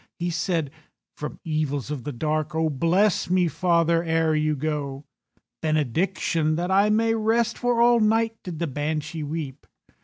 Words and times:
He 0.17 0.31
said, 0.31 0.71
"From 1.15 1.39
evils 1.43 1.91
of 1.91 2.05
the 2.05 2.11
dark 2.11 2.55
Oh, 2.55 2.71
bless 2.71 3.29
me, 3.29 3.47
father, 3.47 4.03
ere 4.03 4.33
you 4.33 4.55
go. 4.55 5.05
"Benediction, 5.61 6.55
that 6.55 6.71
I 6.71 6.89
may 6.89 7.13
rest, 7.13 7.55
For 7.55 7.79
all 7.79 7.99
night 7.99 8.35
did 8.41 8.57
the 8.57 8.65
Banshee 8.65 9.21
weep." 9.21 9.67